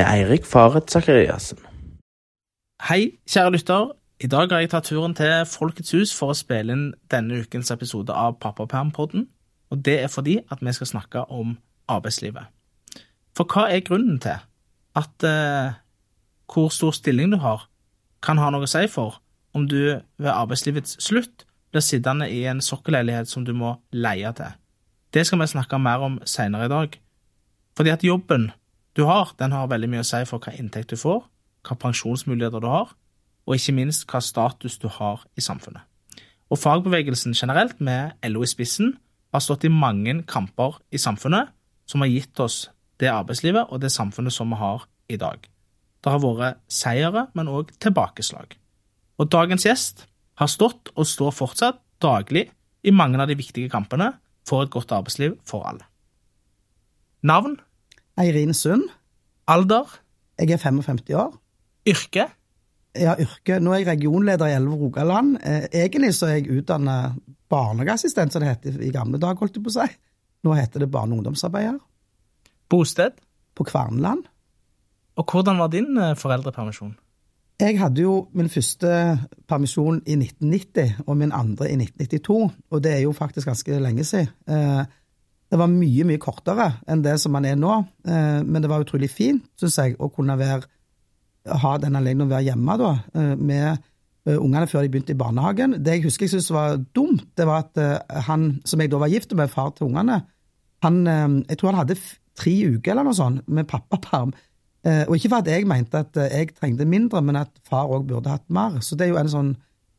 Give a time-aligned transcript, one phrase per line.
[0.00, 1.58] med Eirik Faret Sakariassen.
[2.88, 3.90] Hei, kjære lytter.
[4.20, 7.72] I dag har jeg tatt turen til Folkets hus for å spille inn denne ukens
[7.74, 9.26] episode av Pappapermpodden.
[9.70, 11.58] Og det er fordi at vi skal snakke om
[11.88, 12.48] arbeidslivet.
[13.36, 14.40] For hva er grunnen til
[14.96, 15.76] at eh,
[16.48, 17.66] hvor stor stilling du har,
[18.24, 19.20] kan ha noe å si for
[19.52, 21.44] om du ved arbeidslivets slutt
[21.74, 24.56] blir sittende i en sokkelleilighet som du må leie til?
[25.12, 26.96] Det skal vi snakke mer om senere i dag.
[27.76, 28.50] Fordi at jobben
[28.96, 31.22] du har, den har veldig mye å si for hva inntekt du får,
[31.66, 32.90] hva pensjonsmuligheter du har,
[33.46, 35.82] og ikke minst hva status du har i samfunnet.
[36.50, 38.96] Og fagbevegelsen generelt, med LO i spissen,
[39.30, 41.52] har stått i mange kamper i samfunnet
[41.86, 42.64] som har gitt oss
[43.00, 45.38] det arbeidslivet og det samfunnet som vi har i dag.
[46.00, 48.56] Det har vært seire, men òg tilbakeslag.
[49.20, 50.06] Og dagens gjest
[50.40, 52.48] har stått og står fortsatt daglig
[52.82, 54.14] i mange av de viktige kampene
[54.48, 55.84] for et godt arbeidsliv for alle.
[57.22, 57.58] Navn?
[58.20, 58.88] Eirin Sund.
[59.48, 59.88] Alder?
[60.38, 61.34] Jeg er 55 år.
[61.88, 62.26] Yrke?
[62.96, 63.60] Ja, yrke.
[63.62, 65.36] Nå er jeg regionleder i Elve Rogaland.
[65.46, 67.16] Eh, egentlig så er jeg utdannet
[67.50, 69.88] barnehageassistent, som det het i gamle dager, holdt jeg på å si.
[70.44, 71.78] Nå heter det barne- og ungdomsarbeider.
[72.70, 73.16] Bosted?
[73.54, 74.24] På Kvarneland.
[75.16, 76.96] Og hvordan var din eh, foreldrepermisjon?
[77.60, 82.52] Jeg hadde jo min første permisjon i 1990, og min andre i 1992.
[82.70, 84.86] Og det er jo faktisk ganske lenge siden.
[85.50, 88.84] Eh, det var mye, mye kortere enn det som man er nå, men det var
[88.84, 90.62] utrolig fint, syns jeg, å kunne være
[91.48, 95.20] ha den anledningen å være hjemme da, eh, med eh, ungene før de begynte i
[95.20, 95.78] barnehagen.
[95.80, 99.00] Det jeg husker jeg syntes var dumt, det var at eh, han som jeg da
[99.00, 100.22] var gift med, far til ungene,
[100.80, 101.98] han, jeg tror han hadde
[102.40, 104.30] tre uker eller noe sånt med pappaperm.
[104.80, 108.32] Og ikke for at jeg mente at jeg trengte mindre, men at far òg burde
[108.32, 108.78] hatt mer.
[108.80, 109.50] Så det er jo en sånn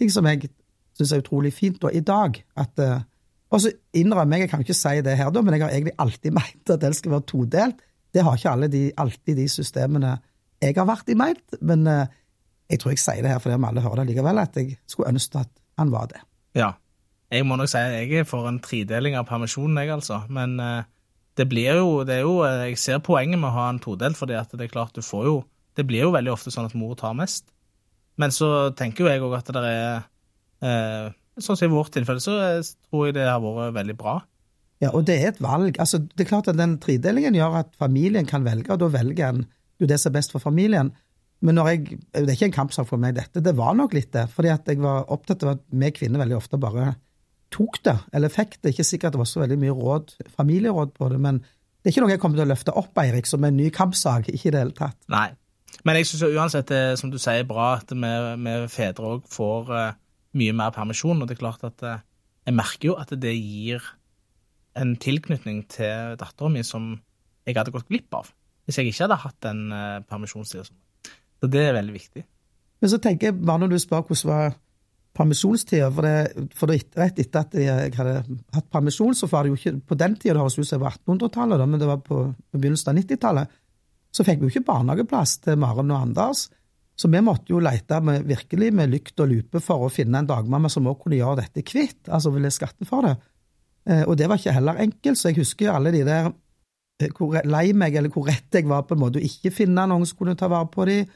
[0.02, 0.50] ting som jeg
[0.98, 2.42] syns er utrolig fint da, i dag.
[2.58, 2.82] at
[3.52, 5.98] og så innrømmer jeg, jeg kan ikke si det her, da, men jeg har egentlig
[6.00, 7.82] alltid meint at det skal være todelt.
[8.12, 10.18] Det har ikke de, alltid de systemene
[10.62, 12.06] jeg har vært i meint, men uh,
[12.70, 15.10] jeg tror jeg sier det her fordi om alle hører det likevel, at jeg skulle
[15.10, 16.22] ønske at han var det.
[16.56, 16.76] Ja.
[17.32, 20.20] Jeg må nok si at jeg er for en tredeling av permisjonen, jeg, altså.
[20.30, 20.84] Men uh,
[21.40, 24.36] det blir jo, det jo uh, Jeg ser poenget med å ha en todelt, fordi
[24.38, 25.38] at det er klart du får jo
[25.80, 27.48] Det blir jo veldig ofte sånn at mor tar mest.
[28.20, 32.38] Men så tenker jo jeg òg at det er Sånn som i vårt tilfelle, så
[32.90, 34.20] tror jeg det har vært veldig bra.
[34.82, 35.78] Ja, og det er et valg.
[35.82, 39.28] Altså, det er klart at Den tredelingen gjør at familien kan velge, og da velger
[39.30, 39.46] en
[39.82, 40.92] jo det som er best for familien.
[41.42, 43.42] Men når jeg, det er ikke en kampsak for meg, dette.
[43.42, 44.28] Det var nok litt det.
[44.30, 46.94] fordi at jeg var opptatt av at vi kvinner veldig ofte bare
[47.52, 48.74] tok det, eller fikk det.
[48.74, 52.04] Ikke sikkert det var så veldig mye råd, familieråd på det, men det er ikke
[52.06, 54.30] noe jeg kommer til å løfte opp, Eirik, som en ny kampsak.
[54.30, 55.00] Ikke i det hele tatt.
[55.12, 55.32] Nei.
[55.88, 58.12] Men jeg syns uansett det som du sier, bra at vi,
[58.46, 59.88] vi fedre òg får uh,
[60.38, 61.22] mye mer permisjon.
[61.22, 62.04] Og det er klart at uh,
[62.48, 63.84] jeg merker jo at det gir
[64.80, 66.94] en tilknytning til dattera mi som
[67.48, 68.30] jeg hadde gått glipp av
[68.66, 70.68] hvis jeg ikke hadde hatt den uh, permisjonstida.
[71.42, 72.22] Så det er veldig viktig.
[72.82, 74.54] Men så tenker jeg, bare når du spør hvordan var
[75.18, 79.52] permisjonstida, for, det, for det, rett etter at jeg hadde hatt permisjon, så var det
[79.52, 82.00] jo ikke på den tida, det høres ut som det var 1800-tallet, men det var
[82.06, 83.58] på, på begynnelsen av 90-tallet,
[84.12, 86.46] så fikk vi jo ikke barnehageplass til Maren og Anders.
[86.98, 90.30] Så vi måtte jo lete med, virkelig med lykt og lupe for å finne en
[90.30, 93.16] dagmamma som også kunne gjøre dette kvitt, altså ville skatte for det.
[93.90, 96.30] Eh, og det var ikke heller enkelt, så jeg husker alle de der
[97.02, 99.86] Eh, hvor lei meg, eller hvor rett jeg var på en måte å ikke finne
[99.90, 101.10] noen som kunne ta vare på dem.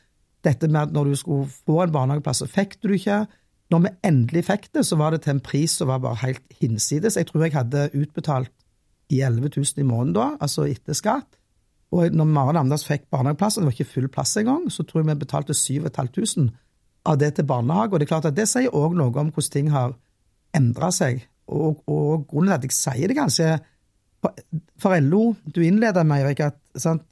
[0.46, 3.24] Dette med at når du skulle få en barnehageplass, så fikk du ikke.
[3.74, 6.60] Når vi endelig fikk det, så var det til en pris som var bare helt
[6.60, 7.18] hinsides.
[7.18, 8.54] Jeg tror jeg hadde utbetalt
[9.14, 11.30] i 11 000 i måneden da, altså etter skatt.
[11.96, 15.02] Og når Maren Amdals fikk barnehageplass, og det var ikke full plass engang, så tror
[15.02, 16.50] jeg vi betalte 7500
[17.06, 17.94] av det til barnehage.
[17.94, 19.96] Og det er klart at det sier òg noe om hvordan ting har
[20.56, 21.24] endra seg.
[21.48, 23.56] Og, og, grunnen til at jeg sier det kanskje
[24.82, 27.04] for LO, du innleder med, Erik, at sant,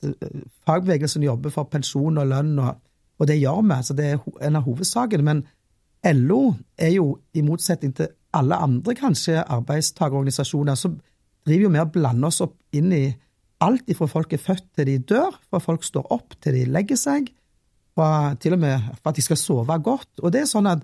[0.65, 2.79] fagbevegelsen jobber for pensjon og lønn, og,
[3.19, 3.77] og det gjør vi.
[3.83, 5.23] så Det er en av hovedsakene.
[5.23, 5.43] Men
[6.15, 10.89] LO er jo, i motsetning til alle andre kanskje arbeidstakerorganisasjoner, så
[11.45, 13.05] driver jo vi og blander oss opp inn i
[13.63, 16.99] alt fra folk er født til de dør, fra folk står opp til de legger
[16.99, 17.31] seg,
[17.93, 20.11] fra, til og med for at de skal sove godt.
[20.21, 20.83] Og det er sånn at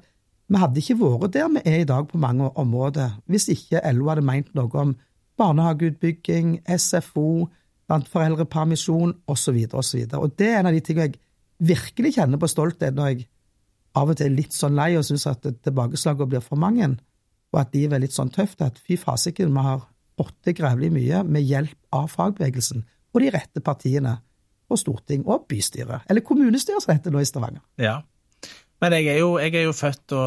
[0.50, 4.10] vi hadde ikke vært der vi er i dag på mange områder, hvis ikke LO
[4.10, 4.96] hadde meint noe om
[5.40, 7.48] barnehageutbygging, SFO,
[7.90, 9.60] foreldrepermisjon osv.
[9.74, 10.00] osv.
[10.18, 11.20] Og det er en av de tingene jeg
[11.70, 13.28] virkelig kjenner på stolthet når jeg
[13.98, 16.92] av og til er litt sånn lei og syns at tilbakeslagene blir for mange,
[17.50, 19.88] og at de er litt sånn tøft at fy fasiken, vi har
[20.20, 24.20] fått til grevlig mye med hjelp av fagbevegelsen og de rette partiene
[24.70, 27.64] og storting og bystyre, eller kommunestyre som heter nå i Stavanger.
[27.82, 28.02] Ja,
[28.80, 30.20] men jeg er jo, jeg er jo født da,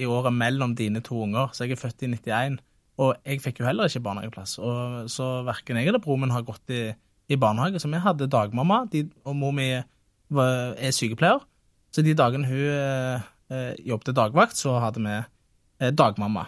[0.00, 2.60] i året mellom dine to unger, så jeg er født i 91.
[3.02, 4.56] Og jeg fikk jo heller ikke barnehageplass.
[4.62, 6.86] Og, så verken jeg eller broren min har gått i,
[7.28, 11.44] i barnehage, så vi hadde dagmamma, de, og mor mi er sykepleier.
[11.92, 16.46] Så de dagene hun eh, eh jobbet dagvakt, så hadde vi eh, dagmamma.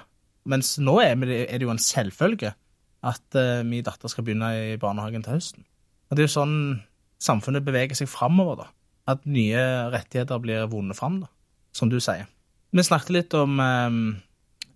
[0.48, 2.54] Mens nå er, er, det jo en selvfølge
[3.04, 5.62] at eh, min datter skal begynne i barnehagen til høsten.
[6.08, 6.56] Og det er jo sånn
[7.24, 8.68] samfunnet beveger seg framover, da.
[9.14, 9.62] At nye
[9.92, 11.28] rettigheter blir vunnet fram, da,
[11.76, 12.26] som du sier.
[12.74, 13.90] Vi snakket litt om eh,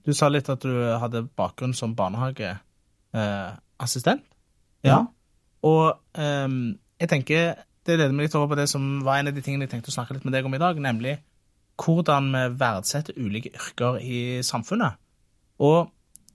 [0.06, 0.72] Du sa litt at du
[1.02, 4.22] hadde bakgrunn som barnehageassistent.
[4.22, 4.98] Eh, ja.
[5.66, 5.84] Og
[6.14, 6.48] eh,
[7.00, 7.40] jeg tenker
[7.82, 9.90] Det leder meg litt over på det som var en av de tingene jeg tenkte
[9.90, 11.14] å snakke litt med deg om i dag, nemlig
[11.78, 14.92] hvordan vi verdsetter ulike yrker i samfunnet.
[15.62, 15.88] Og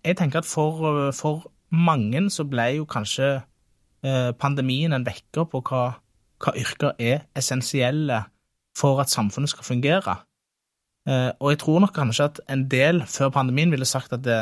[0.03, 1.43] jeg tenker at for, for
[1.73, 3.29] mange så ble jo kanskje
[4.05, 5.83] eh, pandemien en vekker på hva,
[6.43, 8.23] hva yrker er essensielle
[8.77, 10.15] for at samfunnet skal fungere.
[11.09, 14.39] Eh, og jeg tror nok kanskje at en del før pandemien ville sagt at det,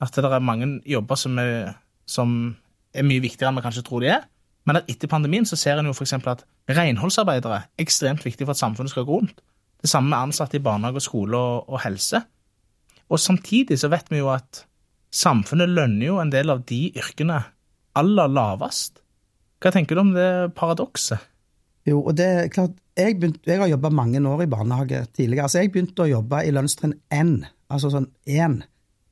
[0.00, 1.74] at det er mange jobber som er,
[2.06, 2.56] som
[2.94, 4.28] er mye viktigere enn vi kanskje tror de er.
[4.66, 6.16] Men at etter pandemien så ser en jo f.eks.
[6.26, 9.40] at renholdsarbeidere er ekstremt viktig for at samfunnet skal gå rundt.
[9.80, 12.22] Det samme med ansatte i barnehage, og skole og, og helse.
[13.08, 14.64] Og samtidig så vet vi jo at
[15.16, 17.40] samfunnet lønner jo en del av de yrkene
[17.96, 19.00] aller lavest.
[19.62, 20.28] Hva tenker du om det
[20.58, 21.22] paradokset?
[21.86, 25.46] Jo, og det er klart, jeg, begynt, jeg har jobba mange år i barnehage tidligere.
[25.46, 27.38] Altså, jeg begynte å jobbe i lønnstrinn N,
[27.72, 28.58] altså sånn én.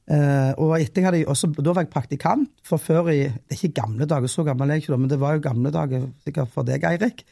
[0.05, 3.79] Uh, og etter jeg også, Da var jeg praktikant, for før i Det er ikke
[3.79, 6.67] gamle dager, så gammel er jeg ikke, men det var jo gamle dager sikkert for
[6.69, 7.25] deg, Eirik.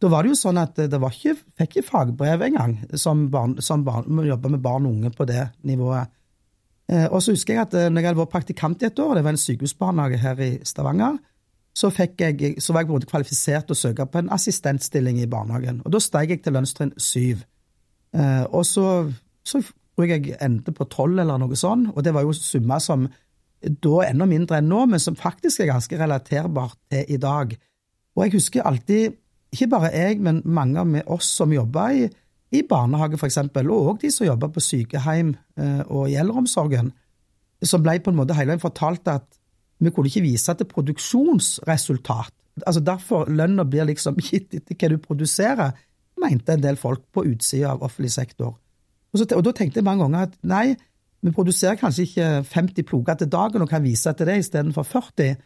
[0.00, 3.58] Da var det jo sånn at det var ikke, fikk ikke fagbrev engang som, barn,
[3.64, 6.12] som barn, jobba med barn og unge på det nivået.
[6.90, 9.14] Uh, og så husker jeg at uh, når jeg hadde vært praktikant i et år,
[9.16, 11.18] det var en sykehusbarnehage her i Stavanger,
[11.76, 15.78] så, jeg, så var jeg både kvalifisert til å søke på en assistentstilling i barnehagen.
[15.86, 17.44] Og da steg jeg til lønnstrinn syv.
[18.50, 18.86] og så,
[19.46, 23.06] så tror jeg jeg på tolv eller noe sånt, og det var jo summer som
[23.60, 27.54] da enda mindre enn nå, men som faktisk er ganske relaterbart til i dag.
[28.16, 29.16] Og jeg husker alltid,
[29.52, 32.08] ikke bare jeg, men mange av oss som jobba i,
[32.50, 36.90] i, barnehage f.eks., og òg de som jobber på sykehjem eh, og i eldreomsorgen,
[37.62, 39.26] som ble på en måte hele veien fortalt at
[39.80, 42.34] vi kunne ikke vise til produksjonsresultat.
[42.66, 45.76] Altså Derfor lønna blir liksom gitt etter hva du produserer,
[46.20, 48.56] mente en del folk på utsida av offentlig sektor.
[49.10, 50.74] Og, så, og, da tenkte jeg mange ganger at nei,
[51.20, 55.38] vi produserer kanskje ikke 50 ploger til dagen og kan vise til det istedenfor 40,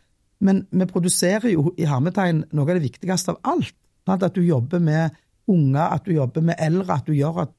[0.45, 3.77] men vi produserer jo i hermetegn noe av det viktigste av alt.
[4.11, 5.15] At du jobber med
[5.51, 7.53] unger, at du jobber med eldre, at du gjør at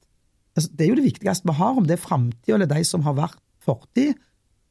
[0.55, 3.01] altså, Det er jo det viktigste vi har, om det er framtida eller de som
[3.01, 4.15] har vært fortid,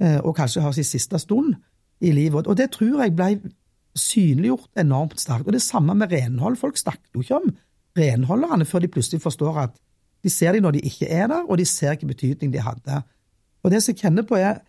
[0.01, 1.55] eh, og kanskje har sin siste stund
[2.01, 2.47] i livet.
[2.47, 3.31] Og det tror jeg ble
[3.95, 5.47] synliggjort enormt sterkt.
[5.47, 6.57] Og det samme med renhold.
[6.59, 7.51] Folk snakker jo ikke om
[7.99, 9.77] renholderne før de plutselig forstår at
[10.25, 13.03] de ser dem når de ikke er der, og de ser hvilken betydning de hadde.
[13.63, 14.63] Og det som jeg kjenner på, er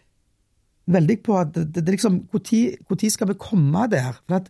[0.92, 4.20] veldig på at det, det liksom Når skal vi komme der?
[4.28, 4.50] For det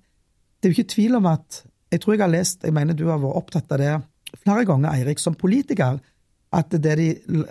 [0.63, 1.63] er jo ikke tvil om at
[1.95, 3.93] Jeg tror jeg har lest, jeg mener du har vært opptatt av det
[4.41, 6.01] flere ganger, Eirik, som politiker,
[6.55, 7.43] at det er de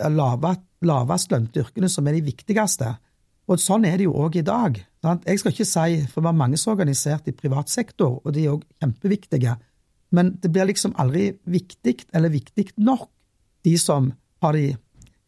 [0.85, 2.91] lavest lønte yrkene som er de viktigste.
[3.49, 4.77] Og sånn er det jo òg i dag.
[5.05, 5.25] Sant?
[5.29, 8.37] Jeg skal ikke si, for det var mange som er organisert i privat sektor, og
[8.37, 9.57] de er òg kjempeviktige,
[10.15, 13.09] men det blir liksom aldri viktig eller viktig nok
[13.65, 14.13] de som
[14.45, 14.75] har de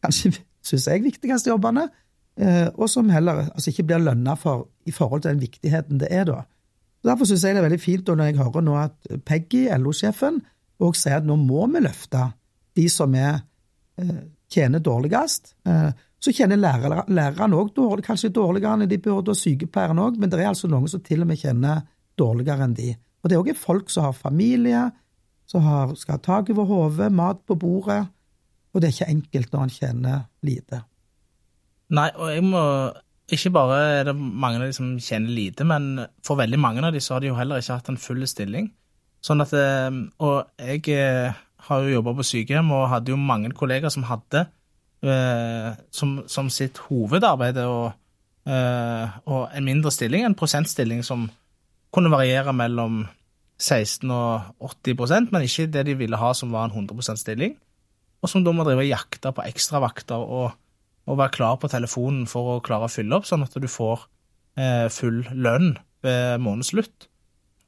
[0.04, 0.36] kanskje,
[0.66, 1.86] syns jeg, viktigste jobbene,
[2.36, 6.12] eh, og som heller altså ikke blir lønna for i forhold til den viktigheten det
[6.12, 6.42] er da.
[7.06, 10.40] Derfor syns jeg det er veldig fint når jeg hører nå at Peggy, LO-sjefen,
[10.82, 12.24] òg sier at nå må vi løfte
[12.76, 13.40] de som er,
[14.00, 15.54] eh, tjener dårligst.
[15.66, 20.30] Eh, så kjenner lærerne òg dårlig, kanskje dårligere enn de burde, og sykepleierne òg, men
[20.30, 21.84] det er altså noen som til og med kjenner
[22.18, 22.90] dårligere enn de.
[23.22, 24.82] Og det er òg folk som har familie,
[25.46, 28.02] som har, skal ha tak over hodet, mat på bordet,
[28.74, 30.82] og det er ikke enkelt når en tjener lite.
[31.96, 32.62] Nei, og jeg må
[33.32, 36.94] Ikke bare er det mange av de som tjener lite, men for veldig mange av
[36.94, 38.68] de så har de jo heller ikke hatt en full stilling.
[39.24, 39.90] Sånn at eh,
[40.22, 41.34] Og jeg eh,
[41.66, 44.44] har jo jobba på sykehjem og hadde jo mange kollegaer som hadde
[45.02, 47.96] eh, som, som, sitt hovedarbeid og,
[48.46, 51.24] og en mindre stilling, en prosentstilling som
[51.90, 53.00] kunne variere mellom
[53.58, 57.56] 16 og 80% men ikke det de ville ha som var en 100% stilling
[58.22, 60.54] og som da må drive og jakte på ekstravakter og,
[61.06, 64.06] og være klar på telefonen for å klare å fylle opp, sånn at du får
[64.58, 67.08] eh, full lønn ved månedsslutt.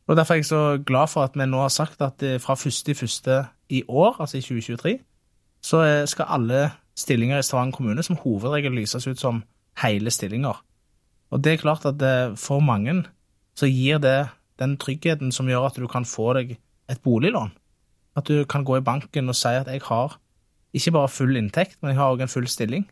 [0.09, 3.29] Og Derfor er jeg så glad for at vi nå har sagt at fra 1.1.
[3.77, 4.95] i år, altså i 2023,
[5.61, 6.61] så skal alle
[6.97, 9.43] stillinger i Stavanger kommune som hovedregel lyses ut som
[9.83, 10.63] hele stillinger.
[11.31, 12.01] Og det er klart at
[12.41, 13.03] for mange
[13.59, 16.57] så gir det den tryggheten som gjør at du kan få deg
[16.91, 17.53] et boliglån.
[18.17, 20.19] At du kan gå i banken og si at jeg har
[20.75, 22.87] ikke bare full inntekt, men jeg har òg en full stilling.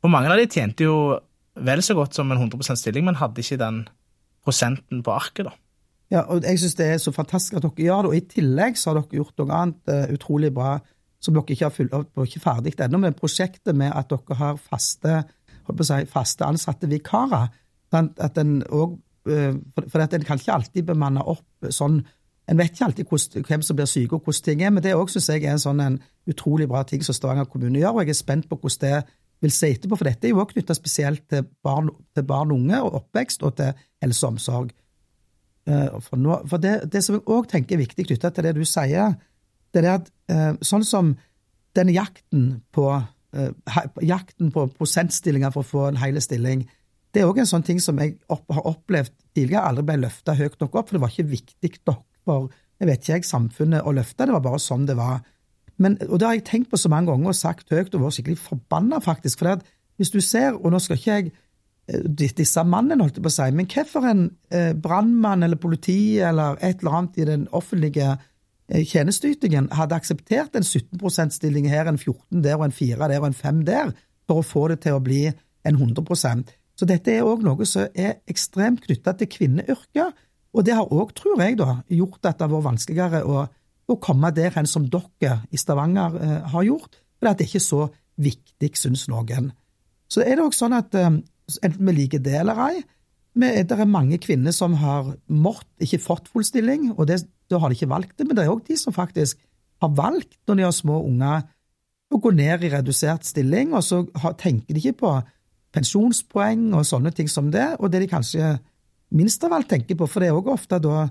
[0.00, 1.18] Og mange av de tjente jo
[1.60, 3.82] vel så godt som en 100% stilling, men hadde ikke den
[4.44, 5.56] prosenten på arket, da.
[6.10, 8.10] Ja, og jeg syns det er så fantastisk at dere gjør det.
[8.10, 10.78] Og i tillegg så har dere gjort noe annet uh, utrolig bra
[11.22, 14.38] som dere ikke har fulgt opp og ikke ferdig ennå, med prosjektet med at dere
[14.40, 15.20] har faste,
[15.86, 17.52] si, faste ansatte vikarer.
[17.94, 18.96] At den også,
[19.30, 22.02] uh, for, en kan ikke alltid bemanne opp sånn
[22.50, 25.06] En vet ikke alltid hvem som blir syke og hvordan ting er, men det òg
[25.12, 28.10] syns jeg er en sånn en utrolig bra ting som Stavanger kommune gjør, og jeg
[28.10, 31.24] er spent på hvordan det vil se etterpå, for dette er jo også knytta spesielt
[31.32, 34.74] til barn, til barn og unge og oppvekst, og til helse og omsorg.
[35.68, 38.56] Eh, for, nå, for det, det, som jeg òg tenker er viktig knytta til det
[38.58, 39.16] du sier,
[39.72, 41.14] det er at eh, sånn som
[41.78, 42.90] denne jakten på,
[43.36, 46.66] eh, jakten på prosentstillinger for å få en hel stilling,
[47.10, 50.36] det er òg en sånn ting som jeg opp, har opplevd tidligere aldri ble løfta
[50.38, 53.84] høyt nok opp, for det var ikke viktig nok for jeg vet ikke jeg, samfunnet
[53.84, 55.20] å løfte, det var bare sånn det var.
[55.80, 58.18] Men, og Det har jeg tenkt på så mange ganger og sagt høyt og vært
[58.18, 59.38] skikkelig forbanna, faktisk.
[59.40, 59.62] for
[59.96, 61.32] hvis du ser, og nå skal ikke jeg
[61.90, 63.48] Eh, disse mannene, holdt jeg på å si.
[63.56, 68.84] Men hvorfor en eh, brannmann eller politi eller et eller annet i den offentlige eh,
[68.86, 73.30] tjenesteytingen hadde akseptert en 17 %-stilling her, en 14 der og en 4 der og
[73.30, 73.94] en 5 der,
[74.28, 77.88] for å få det til å bli en 100% Så dette er òg noe som
[77.94, 80.14] er ekstremt knytta til kvinneyrket,
[80.50, 83.42] og det har òg, tror jeg, da, gjort at det har vært vanskeligere å,
[83.90, 87.64] å komme der hen som dere i Stavanger eh, har gjort, for det er ikke
[87.64, 87.82] så
[88.20, 89.50] viktig, syns noen.
[90.10, 91.12] Så er det òg sånn at eh,
[91.60, 92.80] enten vi liker det eller ei.
[93.40, 97.70] Det er mange kvinner som har mått, ikke fått full stilling, og det, da har
[97.70, 98.26] de ikke valgt det.
[98.26, 99.38] Men det er òg de som faktisk
[99.80, 101.46] har valgt, når de har små unger,
[102.10, 104.02] å gå ned i redusert stilling, og så
[104.40, 105.12] tenker de ikke på
[105.74, 108.56] pensjonspoeng og sånne ting som det, og det de kanskje
[109.14, 111.04] minst av alt tenker på, for det er òg ofte da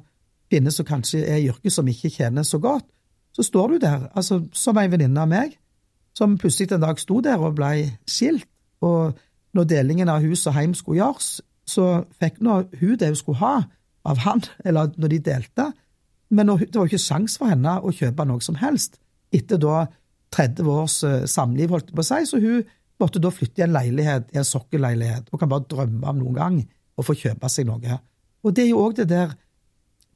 [0.49, 2.85] kvinner som kanskje er i yrket som ikke tjener så godt,
[3.35, 5.53] så står du der, altså som ei venninne av meg,
[6.17, 8.47] som plutselig en dag sto der og blei skilt,
[8.81, 9.17] og
[9.55, 11.39] når delingen av hus og heim skulle gjøres,
[11.69, 13.53] så fikk nå hun det hun skulle ha
[14.09, 15.69] av han, eller når de delte,
[16.29, 18.99] men det var jo ikke sjans for henne å kjøpe noe som helst.
[19.33, 19.87] Etter da
[20.35, 22.67] 30 års eh, samliv, holdt det på å si, så hun
[23.01, 26.37] måtte da flytte i en leilighet, i en sokkelleilighet, og kan bare drømme om noen
[26.37, 26.59] gang
[26.99, 27.97] å få kjøpe seg noe.
[28.45, 29.33] Og det er jo òg det der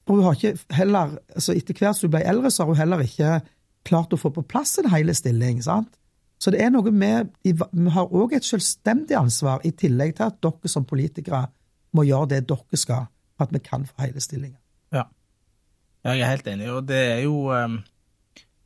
[0.07, 2.79] for hun har ikke heller, altså Etter hvert som hun ble eldre, så har hun
[2.79, 3.37] heller ikke
[3.87, 5.61] klart å få på plass en hel stilling.
[5.63, 5.93] sant?
[6.39, 7.53] Så det er noe med Vi
[7.95, 11.45] har òg et selvstendig ansvar, i tillegg til at dere som politikere
[11.93, 13.07] må gjøre det dere skal
[13.37, 14.59] for at vi kan få hele stillinger.
[14.93, 15.07] Ja.
[16.03, 17.81] Jeg er helt enig, og det er jo ehm,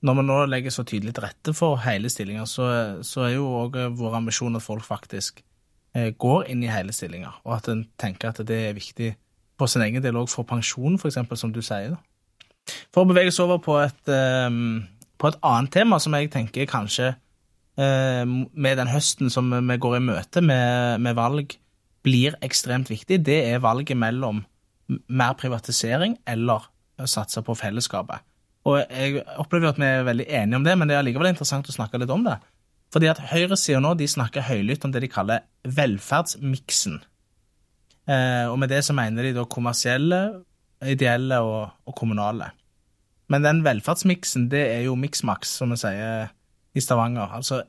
[0.01, 2.65] Når vi nå legger så tydelig til rette for hele stillinger, så,
[3.01, 5.41] så er jo òg vår ambisjon at folk faktisk
[5.95, 9.15] eh, går inn i hele stillinger, og at en tenker at det er viktig
[9.57, 11.95] for sin egen del òg for pensjon, f.eks., som du sier.
[11.95, 12.77] da.
[12.93, 14.83] For å bevege oss over på et, ehm,
[15.17, 17.15] på et annet tema som jeg tenker kanskje
[17.77, 21.53] Eh, med den høsten som vi går i møte med, med, valg,
[22.01, 24.41] blir ekstremt viktig, det er valget mellom
[24.87, 26.65] mer privatisering eller
[26.97, 28.23] å satse på fellesskapet.
[28.67, 31.69] Og Jeg opplever at vi er veldig enige om det, men det er allikevel interessant
[31.69, 32.39] å snakke litt om det.
[32.91, 36.97] Fordi at Høyresida nå de snakker høylytt om det de kaller velferdsmiksen.
[38.07, 40.21] Eh, og med det så mener de da kommersielle,
[40.87, 42.51] ideelle og, og kommunale.
[43.27, 46.29] Men den velferdsmiksen, det er jo miksmaks, som vi sier
[46.77, 47.33] i Stavanger.
[47.35, 47.63] Altså,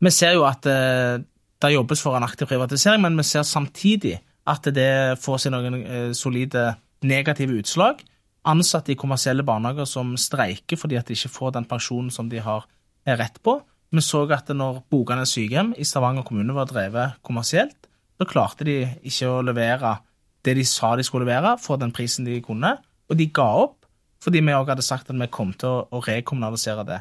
[0.00, 1.22] vi ser jo at eh,
[1.60, 4.18] det jobbes for en aktiv privatisering, men vi ser samtidig
[4.48, 6.74] at det får seg noen eh, solide
[7.06, 8.02] negative utslag.
[8.50, 12.40] Ansatte i kommersielle barnehager som streiker fordi at de ikke får den pensjonen som de
[12.40, 12.66] har
[13.08, 13.58] rett på.
[13.90, 17.89] Vi så at når Boganes sykehjem i Stavanger kommune var drevet kommersielt,
[18.20, 19.96] så klarte de ikke å levere
[20.44, 22.74] det de sa de skulle levere, for den prisen de kunne,
[23.08, 23.78] og de ga opp
[24.20, 26.98] fordi vi òg hadde sagt at vi kom til å rekommunalisere det.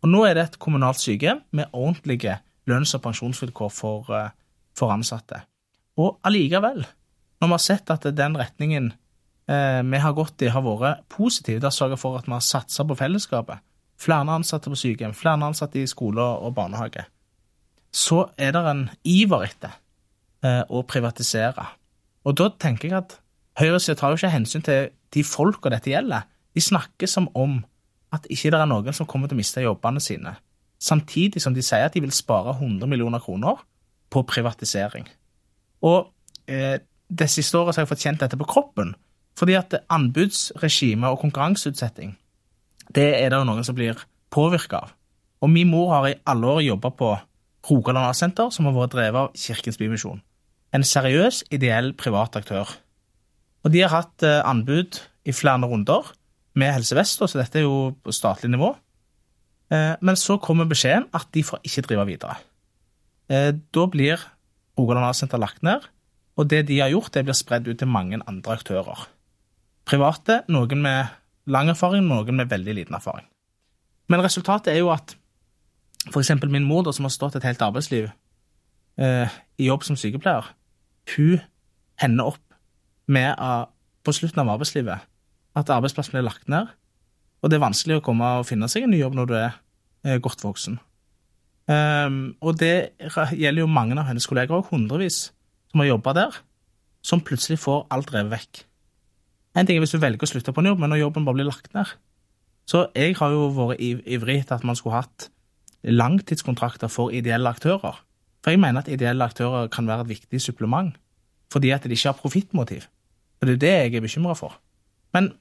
[0.00, 2.38] Og nå er det et kommunalt sykehjem med ordentlige
[2.70, 4.30] lønns- og pensjonsvilkår for, eh,
[4.72, 5.42] for, ansatte.
[6.00, 8.94] Og allikevel, når vi har sett at den retningen
[9.48, 12.40] eh, vi har gått i, har vært positiv, det har sørget for at vi har
[12.40, 13.60] satsa på fellesskapet,
[14.00, 17.04] flere ansatte på sykehjem, flere ansatte i skole og barnehage,
[17.92, 19.76] så er det en iver etter
[20.44, 21.66] eh, å privatisere.
[22.26, 23.16] Og da tenker jeg at
[23.60, 26.28] høyresida tar jo ikke hensyn til de folka dette gjelder.
[26.54, 27.60] De snakker som om
[28.12, 30.34] at ikke det er noen som kommer til å miste jobbene sine,
[30.82, 33.62] samtidig som de sier at de vil spare 100 millioner kroner
[34.12, 35.06] på privatisering.
[35.88, 36.10] Og
[36.46, 38.92] eh, det siste året har jeg fått kjent dette på kroppen,
[39.38, 42.16] fordi at anbudsregime og konkurranseutsetting,
[42.92, 44.00] det er det noen som blir
[44.32, 44.92] påvirka av.
[45.42, 47.14] Og min mor har i alle år jobba på
[47.70, 50.20] Rogaland A-senter, som har vært drevet av Kirkens Bymisjon.
[50.72, 52.70] En seriøs, ideell privat aktør.
[53.62, 56.14] Og de har hatt eh, anbud i flere runder,
[56.54, 58.74] med Helse Vest, så dette er jo på statlig nivå.
[59.72, 62.36] Eh, men så kommer beskjeden at de får ikke drive videre.
[63.32, 64.20] Eh, da blir
[64.78, 65.84] Rogaland A-senter lagt ned,
[66.36, 69.08] og det de har gjort, det blir spredd ut til mange andre aktører.
[69.84, 71.06] private, noen med
[71.46, 73.26] lang erfaring, noen med veldig liten erfaring.
[74.08, 75.16] Men resultatet er jo at
[76.14, 78.10] eksempel min mor, da, som har stått et helt arbeidsliv
[78.98, 80.46] eh, i jobb som sykepleier,
[81.14, 81.42] hun
[82.02, 82.56] ender opp
[83.12, 83.34] med
[84.02, 85.08] på slutten av arbeidslivet
[85.58, 86.70] at arbeidsplassen blir lagt ned,
[87.42, 89.50] og det er vanskelig å komme og finne seg en ny jobb når du er
[90.06, 90.78] eh, godt voksen.
[91.70, 95.28] Um, og det gjelder jo mange av hennes kolleger òg, hundrevis,
[95.70, 96.38] som har jobba der,
[97.04, 98.62] som plutselig får alt revet vekk.
[99.58, 101.38] En ting er hvis du velger å slutte på en jobb, men når jobben bare
[101.38, 101.90] blir lagt ned.
[102.68, 105.28] Så jeg har jo vært ivrig til at man skulle hatt
[105.82, 107.98] langtidskontrakter for ideelle aktører.
[108.42, 110.94] For jeg mener at ideelle aktører kan være et viktig supplement,
[111.52, 112.88] fordi at de ikke har profittmotiv.
[113.40, 114.58] Og det er det jeg er bekymra for.
[115.14, 115.32] Men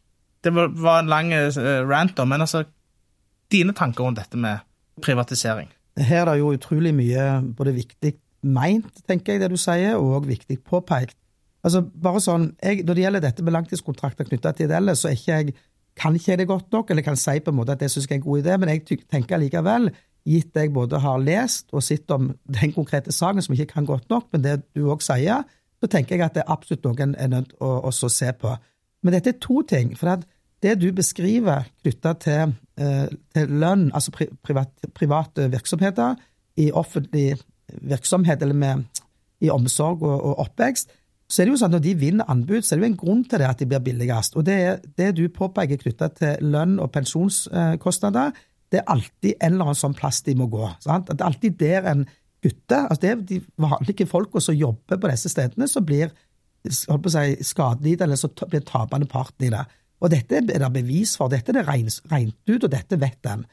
[0.44, 2.26] det var en lang eh, rant, da.
[2.26, 2.64] Men altså,
[3.52, 4.66] dine tanker om dette med
[5.02, 5.70] privatisering?
[5.98, 7.26] Her er det jo utrolig mye
[7.58, 11.18] både viktig meint, tenker jeg, det du sier, og viktig påpekt.
[11.62, 15.18] Altså, bare sånn, jeg, Når det gjelder dette med langtidskontrakter knytta til ideelle, så er
[15.18, 15.54] ikke jeg,
[16.00, 18.08] kan ikke jeg det godt nok, eller kan si på en måte at det syns
[18.08, 19.92] jeg er en god idé, men jeg tenker likevel,
[20.28, 24.10] gitt jeg både har lest og sett om den konkrete saken, som ikke kan godt
[24.10, 25.46] nok, men det du òg sier,
[25.82, 28.54] så tenker jeg at det er absolutt noe en er nødt til å, se på.
[29.02, 29.96] Men dette er to ting.
[29.98, 30.22] for
[30.62, 34.12] det du beskriver knytta til, eh, til, lønn, altså
[34.44, 36.16] privat, private virksomheter
[36.58, 37.40] i offentlig
[37.82, 38.84] virksomhet eller med,
[39.42, 40.92] i omsorg og, og, oppvekst,
[41.30, 42.98] så er det jo sånn at når de vinner anbud, så er det jo en
[43.00, 44.36] grunn til det at de blir billigst.
[44.36, 44.58] Og det,
[45.00, 48.36] det du påpeker knytta til lønn og pensjonskostnader,
[48.72, 50.64] det er alltid en eller annen sånn plass de må gå.
[50.84, 51.10] Sant?
[51.12, 52.06] Det er alltid der en
[52.42, 56.14] gutte, altså det er de vanlige folka som jobber på disse stedene, som blir
[56.66, 59.64] holdt på å si, skadelidende, eller så blir tapende parten i det.
[60.02, 62.02] Og dette er det bevis for, dette er det regnet
[62.50, 63.46] ut, og dette vet en.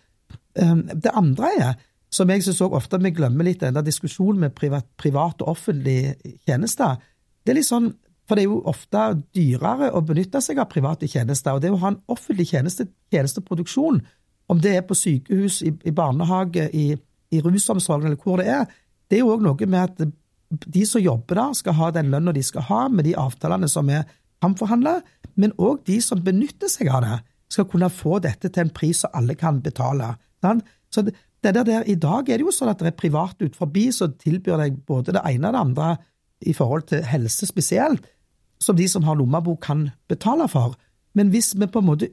[0.60, 1.78] Ehm, det andre er,
[2.12, 6.14] som jeg syns ofte vi glemmer litt, denne diskusjonen med privat, privat og offentlige
[6.46, 6.96] tjenester.
[7.44, 7.90] Det er litt sånn,
[8.28, 9.02] for det er jo ofte
[9.36, 14.00] dyrere å benytte seg av private tjenester, og det å ha en offentlig tjeneste, tjenesteproduksjon,
[14.48, 16.92] om det er på sykehus, i, i barnehage, i,
[17.30, 18.64] i rusomsorgen eller hvor det er,
[19.08, 20.14] det er jo òg noe med at
[20.48, 23.88] de som jobber der, skal ha den lønna de skal ha, med de avtalene som
[23.92, 24.06] er
[24.40, 24.98] framforhandla,
[25.36, 27.18] men òg de som benytter seg av det,
[27.52, 30.14] skal kunne få dette til en pris som alle kan betale.
[30.92, 33.56] Så det, der, der, I dag er det jo sånn at det er private ut
[33.56, 35.88] forbi som tilbyr deg både det ene og det andre
[36.48, 38.04] i forhold til helse spesielt,
[38.60, 40.76] som de som har lommebok kan betale for.
[41.18, 42.08] Men hvis vi på en måte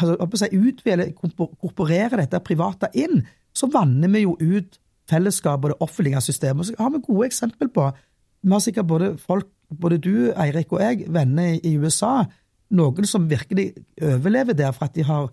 [0.00, 1.12] altså, utvelger,
[1.60, 3.20] korporerer dette private inn,
[3.52, 4.78] så vanner vi jo ut
[5.10, 6.70] fellesskapet og det offentlige systemet.
[6.70, 7.90] Så har vi gode eksempel på
[8.40, 12.24] Vi har sikkert både folk, både du, Eirik og jeg, venner i USA
[12.76, 15.28] noen som virkelig overlever der for at de har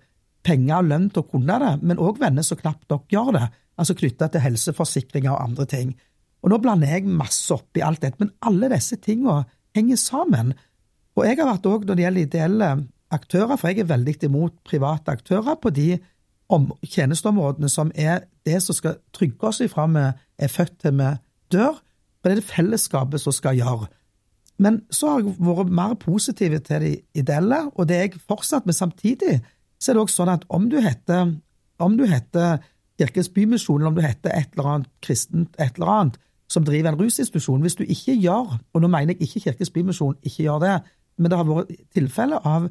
[0.47, 3.47] penger og lønn til å kunne det, men òg venner som knapt nok gjør det,
[3.77, 5.93] altså knytta til helseforsikringer og andre ting.
[6.43, 9.43] Og Nå blander jeg masse opp i alt dette, men alle disse tingene
[9.75, 10.53] henger sammen.
[11.17, 12.69] Og jeg har vært òg, når det gjelder ideelle
[13.13, 15.97] aktører, for jeg er veldig imot private aktører på de
[16.87, 20.05] tjenesteområdene som er det som skal trygge oss ifra vi
[20.39, 21.11] er født til vi
[21.51, 21.79] dør,
[22.21, 23.87] for det er det fellesskapet som skal gjøre.
[24.57, 28.65] Men så har jeg vært mer positiv til de ideelle, og det er jeg fortsatt.
[28.65, 29.41] Men samtidig
[29.79, 31.35] så er det også sånn at om du heter,
[31.79, 32.57] om du heter
[32.97, 36.17] Kirkens Bymisjon, eller om du heter et eller annet kristent et eller annet,
[36.49, 40.17] som driver en rusinstitusjon, hvis du ikke gjør, og nå mener jeg ikke Kirkens Bymisjon
[40.23, 40.75] ikke gjør det,
[41.17, 42.69] men det har vært tilfeller av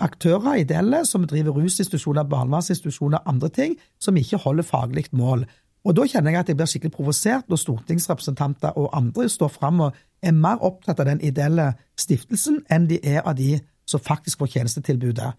[0.00, 5.46] aktører ideelle som driver rusinstitusjoner, barnevernsinstitusjoner, andre ting, som ikke holder faglig mål.
[5.84, 9.80] Og Da kjenner jeg at jeg blir skikkelig provosert når stortingsrepresentanter og andre står fram
[9.80, 14.38] og er mer opptatt av den ideelle stiftelsen enn de er av de som faktisk
[14.38, 15.32] får tjenestetilbudet.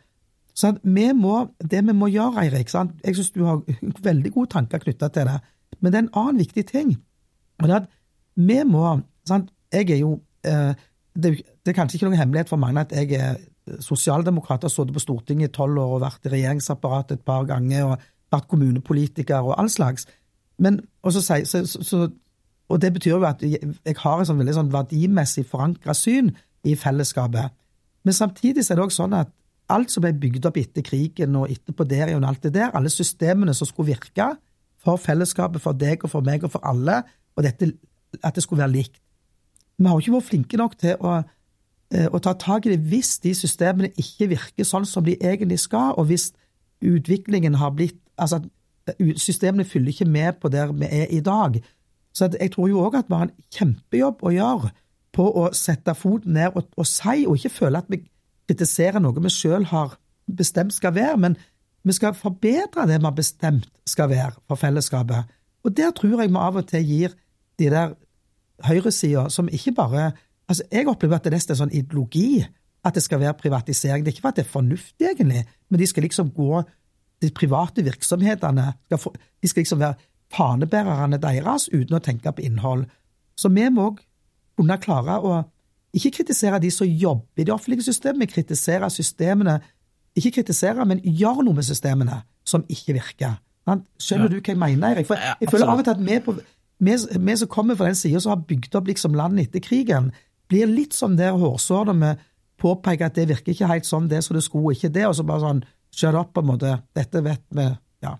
[0.53, 2.73] Så vi må, Det vi må gjøre, Eirik?
[3.05, 3.61] Jeg synes du har
[4.09, 5.39] veldig gode tanker knytta til det,
[5.79, 6.97] men det er en annen viktig ting.
[7.59, 7.89] og det er at
[8.35, 9.51] Vi må sant?
[9.71, 10.73] Jeg er jo eh,
[11.15, 13.35] det, er kanskje ikke noen hemmelighet for mange at jeg er
[13.79, 17.91] sosialdemokrat, har sittet på Stortinget i tolv år og vært i regjeringsapparatet et par ganger
[17.91, 20.07] og vært kommunepolitiker og all slags.
[20.61, 22.07] Men, så, så, så,
[22.69, 26.33] og det betyr jo at jeg har et sånn veldig sånn verdimessig forankra syn
[26.67, 27.53] i fellesskapet.
[28.05, 29.31] Men samtidig er det også sånn at
[29.71, 32.91] alt som ble bygd opp etter krigen og etterpå der og alt det der, alle
[32.91, 34.33] systemene som skulle virke
[34.81, 37.01] for fellesskapet, for deg og for meg og for alle,
[37.37, 37.69] og dette,
[38.23, 38.97] at det skulle være likt.
[39.77, 41.21] Vi har jo ikke vært flinke nok til å,
[41.93, 45.59] eh, å ta tak i det hvis de systemene ikke virker sånn som de egentlig
[45.63, 46.31] skal, og hvis
[46.81, 51.55] utviklingen har blitt Altså at systemene fyller ikke med på der vi er i dag.
[52.13, 54.71] Så jeg tror jo òg at vi har en kjempejobb å gjøre
[55.15, 58.01] på å sette foten ned og, og si, og ikke føle at vi
[58.49, 59.95] kritiserer noe vi sjøl har
[60.27, 61.37] bestemt skal være, men
[61.83, 65.31] vi skal forbedre det vi har bestemt skal være for fellesskapet.
[65.63, 67.15] Og der tror jeg vi av og til gir
[67.59, 67.95] de der
[68.67, 70.11] høyresida som ikke bare
[70.51, 72.41] Altså, jeg opplever at det nesten er sånn ideologi
[72.83, 74.03] at det skal være privatisering.
[74.03, 76.63] Det er ikke for at det er fornuftig, egentlig, men de skal liksom gå
[77.21, 78.97] De private virksomhetene de
[79.47, 79.93] skal liksom være
[80.33, 82.87] fanebærerne deres uten å tenke på innhold.
[83.37, 83.99] Så vi må òg
[84.57, 85.35] kunne klare å
[85.93, 89.59] ikke kritisere de som jobber i det offentlige systemet, kritisere systemene.
[90.17, 93.37] Ikke kritisere, men gjøre noe med systemene som ikke virker.
[94.01, 94.33] Skjønner ja.
[94.33, 95.07] du hva jeg mener, Erik?
[95.11, 96.35] For jeg føler av og til at vi, på,
[96.81, 100.09] vi, vi som kommer fra den sida som har bygd opp liksom landet etter krigen,
[100.51, 102.19] blir litt som det hårsåret med
[102.61, 105.25] påpeke at det virker ikke helt sånn det som det skulle, ikke det, og så
[105.27, 106.75] bare sånn shut up, på en måte.
[106.95, 107.67] Dette vet vi,
[108.05, 108.15] ja.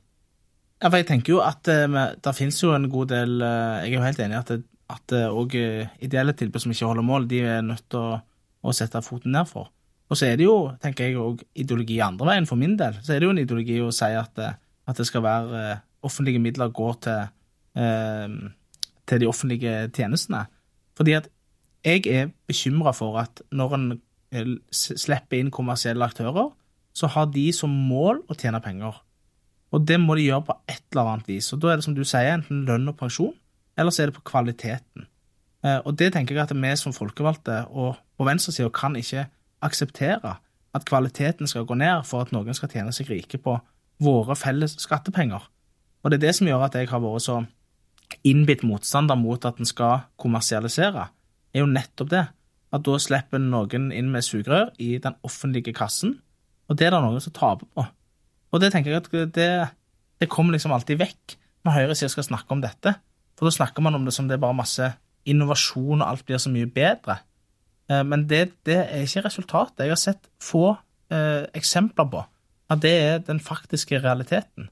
[0.81, 3.93] Ja, for jeg tenker jo at uh, det finnes jo en god del uh, Jeg
[3.93, 7.27] er jo helt enig i at at òg uh, ideelle tilbud som ikke holder mål,
[7.31, 8.17] de er nødt til å,
[8.67, 9.69] å sette foten ned for.
[10.11, 12.97] Og så er det jo, tenker jeg, òg ideologi andre veien for min del.
[12.99, 15.61] Så er det jo en ideologi å si at, at det skal være
[16.03, 17.31] offentlige midler går til,
[19.07, 20.43] til de offentlige tjenestene.
[20.99, 21.31] Fordi at
[21.85, 23.85] jeg er bekymra for at når en
[24.71, 26.51] slipper inn kommersielle aktører,
[26.93, 28.99] så har de som mål å tjene penger.
[29.71, 31.51] Og det må de gjøre på et eller annet vis.
[31.55, 33.33] Og da er det som du sier, enten lønn og pensjon,
[33.79, 35.07] eller så er det på kvaliteten.
[35.63, 39.27] Eh, og det tenker jeg at vi som folkevalgte og på venstresida kan ikke
[39.63, 40.35] akseptere
[40.75, 43.57] at kvaliteten skal gå ned for at noen skal tjene seg rike på
[44.01, 45.43] våre felles skattepenger.
[46.01, 47.41] Og det er det som gjør at jeg har vært så
[48.27, 51.07] innbitt motstander mot at en skal kommersialisere,
[51.53, 52.25] er jo nettopp det
[52.71, 56.15] at da slipper noen inn med sugerør i den offentlige kassen,
[56.71, 57.85] og det er det noen som taper på.
[58.51, 59.49] Og det tenker jeg at det,
[60.21, 61.35] det kommer liksom alltid vekk
[61.67, 62.95] når høyresida skal snakke om dette,
[63.35, 64.87] for da snakker man om det som det er bare masse
[65.27, 67.19] innovasjon, og alt blir så mye bedre.
[67.91, 69.83] Eh, men det, det er ikke resultatet.
[69.85, 70.71] Jeg har sett få
[71.13, 72.23] eh, eksempler på
[72.71, 74.69] at det er den faktiske realiteten.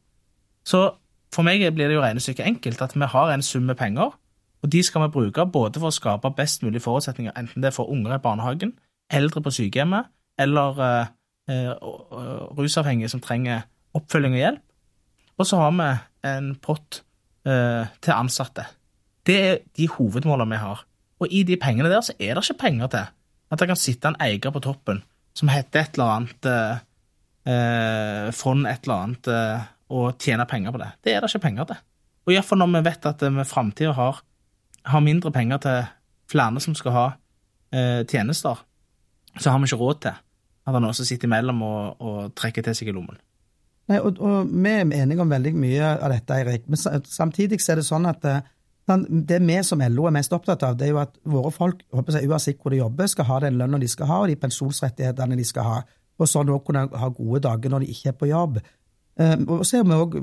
[0.64, 0.86] Så
[1.34, 4.16] for meg blir det jo regnestykket enkelt, at vi har en sum med penger,
[4.64, 7.76] og de skal vi bruke både for å skape best mulig forutsetninger, enten det er
[7.76, 8.74] for unger i barnehagen,
[9.10, 11.12] eldre på sykehjemmet eller eh,
[11.52, 11.72] eh,
[12.58, 13.66] rusavhengige som trenger
[13.98, 14.66] oppfølging og hjelp.
[15.40, 15.88] Og så har vi
[16.30, 17.02] en pott
[17.48, 18.68] eh, til ansatte.
[19.26, 20.84] Det er de hovedmålene vi har.
[21.20, 23.08] Og i de pengene der så er det ikke penger til
[23.50, 25.02] at det kan sitte en eier på toppen
[25.38, 26.80] som heter et eller annet eh,
[27.50, 30.90] eh fond, et eller annet, eh, og tjene penger på det.
[31.04, 31.86] Det er det ikke penger til.
[32.28, 34.20] Og iallfall når vi vet at vi i framtida har
[34.86, 35.80] har mindre penger til
[36.30, 37.06] flere som skal ha
[37.74, 38.62] eh, tjenester,
[39.40, 40.14] så har vi ikke råd til
[40.70, 43.18] at han også sitter imellom og, og trekker til seg i lommen.
[43.90, 46.68] Nei, og, og, Vi er enige om veldig mye av dette, Eirik.
[46.70, 48.42] Men samtidig er det sånn at eh,
[49.10, 52.30] det vi som LO er mest opptatt av, det er jo at våre folk, jeg,
[52.30, 55.46] uansett hvor de jobber, skal ha den lønna de skal ha, og de pensjonsrettighetene de
[55.46, 55.80] skal ha.
[56.20, 58.60] Og sånn òg kunne ha gode dager når de ikke er på jobb.
[59.20, 60.18] Um, og så er vi òg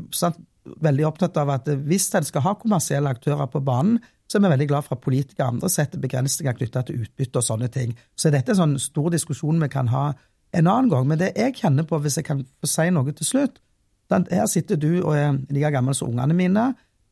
[0.82, 4.52] veldig opptatt av at hvis en skal ha kommersielle aktører på banen, så er vi
[4.54, 7.92] veldig glad for at politikere andre setter begrensninger knyttet til utbytte og sånne ting.
[8.18, 10.08] Så dette er en sånn stor diskusjon vi kan ha
[10.56, 11.06] en annen gang.
[11.06, 13.62] Men det jeg kjenner på, hvis jeg kan få si noe til slutt
[14.10, 16.66] Her sitter du og er like gammel som ungene mine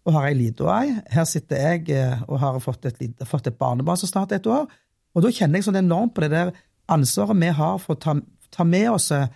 [0.05, 0.93] og har ei lita ei.
[1.11, 4.69] Her sitter jeg eh, og har fått et, fått et barnebarn som snart et år.
[5.15, 6.53] Og da kjenner jeg sånn enormt på det der
[6.93, 8.15] ansvaret vi har for å ta,
[8.53, 9.27] ta med oss eh,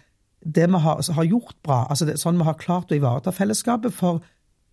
[0.45, 3.95] det vi har, har gjort bra, altså det, sånn vi har klart å ivareta fellesskapet.
[3.95, 4.23] for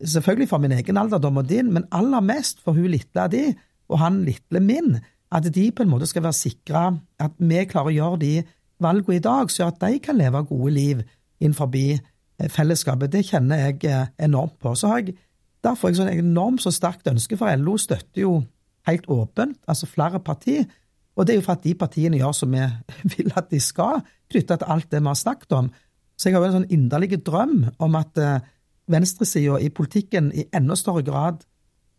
[0.04, 3.46] selvfølgelig for min egen alderdom og din, men aller mest for hun lille de,
[3.90, 4.98] og han lille min,
[5.32, 6.86] at de på en måte skal være sikra
[7.20, 8.34] at vi klarer å gjøre de
[8.82, 11.04] valgene i dag, så at de kan leve gode liv
[11.40, 13.12] innenfor eh, fellesskapet.
[13.12, 14.76] Det kjenner jeg eh, enormt på.
[14.76, 15.16] Så har jeg
[15.64, 18.40] derfor jeg sånn enormt så sterkt ønske, for LO støtter jo
[18.86, 20.68] helt åpent, altså flere partier,
[21.16, 22.66] og det er jo for at de partiene gjør som vi
[23.16, 25.72] vil at de skal, knytta til alt det vi har snakket om.
[26.16, 28.44] Så jeg har jo en sånn inderlig drøm om at uh,
[28.92, 31.44] venstresida i politikken i enda større grad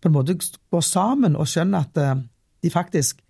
[0.03, 0.37] på en måte
[0.70, 2.22] går sammen og skjønner at uh,
[2.62, 3.22] de faktisk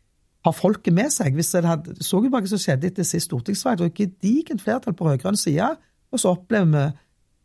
[0.46, 1.34] har folket med seg.
[1.34, 4.96] Hvis jeg hadde, så jo hva som skjedde etter sist stortingsvalg, det var gedigent flertall
[4.96, 5.72] på rød-grønn side,
[6.12, 6.84] og så opplever vi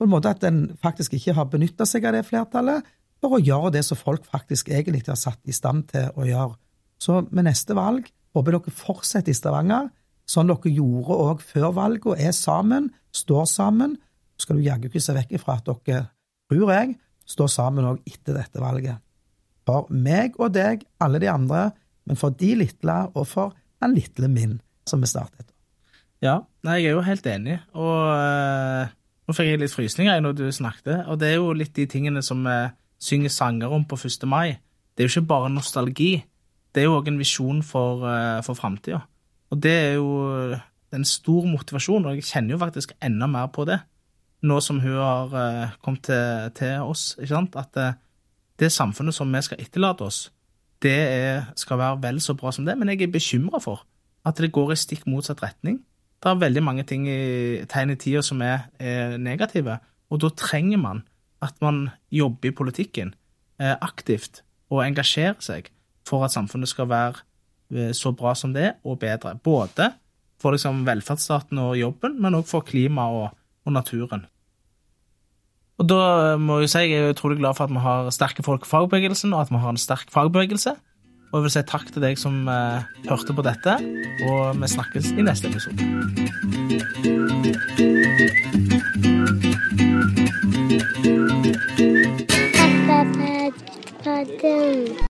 [0.01, 2.85] på en måte at en faktisk ikke har benytta seg av det flertallet
[3.21, 6.55] for å gjøre det som folk faktisk egentlig har satt i stand til å gjøre.
[7.01, 9.89] Så med neste valg håper dere fortsetter i Stavanger,
[10.29, 13.97] sånn dere gjorde òg før valget, og er sammen, står sammen.
[14.41, 16.07] Så skal du jaggu ikke se vekk ifra at dere,
[16.49, 16.95] tror jeg,
[17.29, 18.97] står sammen òg etter dette valget.
[19.69, 21.67] For meg og deg, alle de andre,
[22.09, 24.55] men for de lille og for den lille min,
[24.89, 25.45] som vi startet.
[26.25, 28.89] Ja, nei, jeg er jo helt enig, og øh,
[29.29, 32.25] nå fikk jeg litt frysninger når du snakket, og det er jo litt de tingene
[32.25, 32.57] som vi
[33.01, 34.25] synger sanger om på 1.
[34.29, 34.57] mai.
[34.97, 36.15] Det er jo ikke bare nostalgi,
[36.73, 39.03] det er jo òg en visjon for, øh, for framtida.
[39.53, 40.09] Og det er jo
[40.97, 43.83] en stor motivasjon, og jeg kjenner jo faktisk enda mer på det
[44.41, 47.93] nå som hun har uh, kommet til, til, oss, at uh,
[48.59, 50.31] det samfunnet som vi skal etterlate oss,
[50.81, 53.85] det er, skal være vel så bra som det, men jeg er bekymra for
[54.25, 55.79] at det går i stikk motsatt retning.
[56.21, 60.29] Det er veldig mange ting i tegn i tida som er, er negative, og da
[60.37, 61.03] trenger man
[61.41, 63.15] at man jobber i politikken
[63.61, 65.71] eh, aktivt og engasjerer seg
[66.07, 67.23] for at samfunnet skal være
[67.73, 69.33] eh, så bra som det er, og bedre.
[69.41, 69.91] Både
[70.41, 74.25] for liksom velferdsstaten og jobben, men òg for klimaet og, og naturen.
[75.81, 78.67] Og da må jeg si jeg er utrolig glad for at vi har sterke folk
[78.67, 80.75] i fagbevegelsen, og at vi har en sterk fagbevegelse.
[81.31, 83.77] Og jeg vil si takk til deg som eh, hørte på dette,
[84.27, 85.79] og vi snakkes i neste episode.
[94.11, 95.07] Pappa,